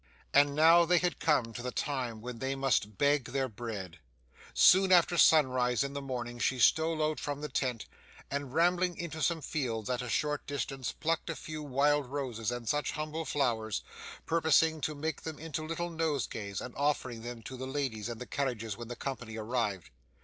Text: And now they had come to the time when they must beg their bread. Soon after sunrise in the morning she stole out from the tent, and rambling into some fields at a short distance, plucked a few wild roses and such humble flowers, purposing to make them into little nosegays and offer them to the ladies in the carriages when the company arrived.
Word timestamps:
And 0.33 0.55
now 0.55 0.83
they 0.83 0.97
had 0.97 1.19
come 1.19 1.53
to 1.53 1.61
the 1.61 1.69
time 1.71 2.21
when 2.21 2.39
they 2.39 2.55
must 2.55 2.97
beg 2.97 3.25
their 3.25 3.47
bread. 3.47 3.99
Soon 4.51 4.91
after 4.91 5.15
sunrise 5.15 5.83
in 5.83 5.93
the 5.93 6.01
morning 6.01 6.39
she 6.39 6.57
stole 6.57 7.03
out 7.03 7.19
from 7.19 7.41
the 7.41 7.47
tent, 7.49 7.85
and 8.31 8.51
rambling 8.51 8.97
into 8.97 9.21
some 9.21 9.41
fields 9.43 9.91
at 9.91 10.01
a 10.01 10.09
short 10.09 10.47
distance, 10.47 10.91
plucked 10.91 11.29
a 11.29 11.35
few 11.35 11.61
wild 11.61 12.07
roses 12.07 12.49
and 12.51 12.67
such 12.67 12.93
humble 12.93 13.25
flowers, 13.25 13.83
purposing 14.25 14.81
to 14.81 14.95
make 14.95 15.21
them 15.21 15.37
into 15.37 15.63
little 15.67 15.91
nosegays 15.91 16.61
and 16.61 16.73
offer 16.75 17.13
them 17.13 17.43
to 17.43 17.55
the 17.55 17.67
ladies 17.67 18.09
in 18.09 18.17
the 18.17 18.25
carriages 18.25 18.75
when 18.75 18.87
the 18.87 18.95
company 18.95 19.37
arrived. 19.37 19.91